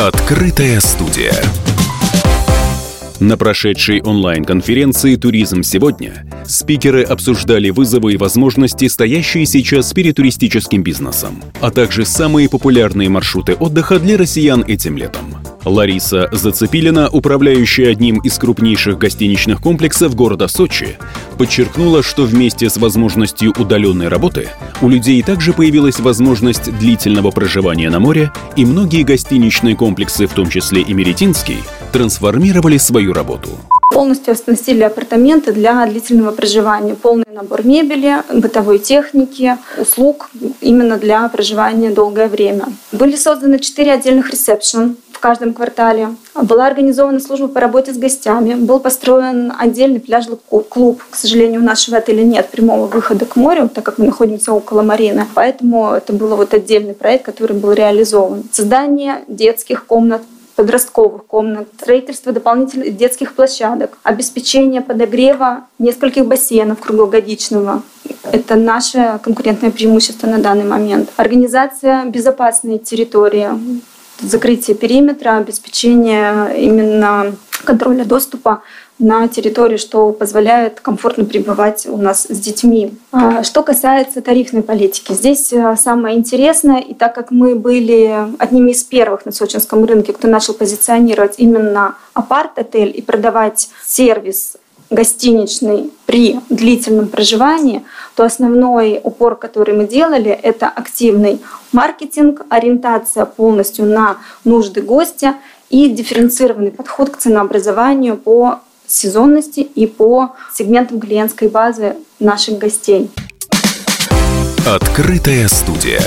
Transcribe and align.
Открытая 0.00 0.80
студия. 0.80 1.34
На 3.18 3.36
прошедшей 3.36 4.00
онлайн-конференции 4.00 5.16
«Туризм 5.16 5.62
сегодня» 5.62 6.26
спикеры 6.46 7.02
обсуждали 7.02 7.68
вызовы 7.68 8.14
и 8.14 8.16
возможности, 8.16 8.88
стоящие 8.88 9.44
сейчас 9.44 9.92
перед 9.92 10.16
туристическим 10.16 10.82
бизнесом, 10.82 11.42
а 11.60 11.70
также 11.70 12.06
самые 12.06 12.48
популярные 12.48 13.10
маршруты 13.10 13.52
отдыха 13.52 13.98
для 13.98 14.16
россиян 14.16 14.64
этим 14.66 14.96
летом. 14.96 15.36
Лариса 15.66 16.30
Зацепилина, 16.32 17.10
управляющая 17.10 17.90
одним 17.90 18.20
из 18.20 18.38
крупнейших 18.38 18.96
гостиничных 18.96 19.60
комплексов 19.60 20.14
города 20.14 20.48
Сочи, 20.48 20.96
подчеркнула, 21.40 22.02
что 22.02 22.24
вместе 22.24 22.68
с 22.68 22.76
возможностью 22.76 23.54
удаленной 23.58 24.08
работы 24.08 24.50
у 24.82 24.90
людей 24.90 25.22
также 25.22 25.54
появилась 25.54 25.98
возможность 25.98 26.70
длительного 26.78 27.30
проживания 27.30 27.88
на 27.88 27.98
море, 27.98 28.30
и 28.56 28.66
многие 28.66 29.04
гостиничные 29.04 29.74
комплексы, 29.74 30.26
в 30.26 30.34
том 30.34 30.50
числе 30.50 30.82
и 30.82 30.92
Меретинский, 30.92 31.56
трансформировали 31.94 32.76
свою 32.76 33.14
работу. 33.14 33.48
Полностью 33.88 34.32
оснастили 34.32 34.82
апартаменты 34.82 35.54
для 35.54 35.86
длительного 35.86 36.32
проживания. 36.32 36.94
Полный 36.94 37.24
набор 37.32 37.64
мебели, 37.64 38.16
бытовой 38.34 38.78
техники, 38.78 39.56
услуг 39.78 40.28
именно 40.60 40.98
для 40.98 41.26
проживания 41.30 41.88
долгое 41.88 42.28
время. 42.28 42.66
Были 42.92 43.16
созданы 43.16 43.58
четыре 43.60 43.94
отдельных 43.94 44.30
ресепшн 44.30 44.96
в 45.20 45.22
каждом 45.22 45.52
квартале. 45.52 46.14
Была 46.34 46.66
организована 46.66 47.20
служба 47.20 47.48
по 47.48 47.60
работе 47.60 47.92
с 47.92 47.98
гостями. 47.98 48.54
Был 48.54 48.80
построен 48.80 49.52
отдельный 49.58 50.00
пляжный 50.00 50.38
клуб. 50.70 51.02
К 51.10 51.14
сожалению, 51.14 51.60
у 51.60 51.64
нашего 51.64 51.98
отеля 51.98 52.22
нет 52.22 52.48
прямого 52.48 52.86
выхода 52.86 53.26
к 53.26 53.36
морю, 53.36 53.68
так 53.68 53.84
как 53.84 53.98
мы 53.98 54.06
находимся 54.06 54.54
около 54.54 54.80
марины. 54.80 55.26
Поэтому 55.34 55.90
это 55.90 56.14
был 56.14 56.34
вот 56.36 56.54
отдельный 56.54 56.94
проект, 56.94 57.26
который 57.26 57.54
был 57.54 57.72
реализован. 57.72 58.44
Создание 58.50 59.22
детских 59.28 59.84
комнат 59.84 60.22
подростковых 60.56 61.26
комнат, 61.26 61.68
строительство 61.78 62.32
дополнительных 62.32 62.96
детских 62.96 63.34
площадок, 63.34 63.98
обеспечение 64.02 64.80
подогрева 64.80 65.64
нескольких 65.78 66.24
бассейнов 66.26 66.80
круглогодичного. 66.80 67.82
Это 68.32 68.56
наше 68.56 69.20
конкурентное 69.22 69.70
преимущество 69.70 70.26
на 70.26 70.38
данный 70.38 70.64
момент. 70.64 71.10
Организация 71.16 72.06
безопасной 72.06 72.78
территории, 72.78 73.48
закрытие 74.20 74.76
периметра, 74.76 75.36
обеспечение 75.36 76.56
именно 76.58 77.34
контроля 77.64 78.04
доступа 78.04 78.62
на 78.98 79.28
территории, 79.28 79.78
что 79.78 80.12
позволяет 80.12 80.80
комфортно 80.80 81.24
пребывать 81.24 81.86
у 81.86 81.96
нас 81.96 82.26
с 82.28 82.38
детьми. 82.38 82.94
А, 83.12 83.42
что 83.42 83.62
касается 83.62 84.20
тарифной 84.20 84.62
политики, 84.62 85.12
здесь 85.12 85.52
э, 85.52 85.74
самое 85.76 86.18
интересное, 86.18 86.80
и 86.80 86.92
так 86.92 87.14
как 87.14 87.30
мы 87.30 87.54
были 87.54 88.14
одними 88.38 88.72
из 88.72 88.84
первых 88.84 89.24
на 89.24 89.32
сочинском 89.32 89.84
рынке, 89.84 90.12
кто 90.12 90.28
начал 90.28 90.52
позиционировать 90.52 91.34
именно 91.38 91.96
апарт-отель 92.12 92.92
и 92.94 93.00
продавать 93.00 93.70
сервис 93.86 94.56
гостиничный 94.90 95.92
при 96.06 96.40
длительном 96.50 97.08
проживании, 97.08 97.84
то 98.16 98.24
основной 98.24 99.00
упор, 99.02 99.36
который 99.36 99.74
мы 99.74 99.86
делали, 99.86 100.30
это 100.30 100.68
активный 100.68 101.40
маркетинг, 101.72 102.42
ориентация 102.50 103.24
полностью 103.24 103.86
на 103.86 104.18
нужды 104.44 104.82
гостя 104.82 105.36
и 105.70 105.88
дифференцированный 105.88 106.72
подход 106.72 107.10
к 107.10 107.16
ценообразованию 107.16 108.16
по 108.16 108.60
сезонности 108.86 109.60
и 109.60 109.86
по 109.86 110.34
сегментам 110.52 111.00
клиентской 111.00 111.48
базы 111.48 111.96
наших 112.18 112.58
гостей. 112.58 113.10
Открытая 114.66 115.48
студия. 115.48 116.02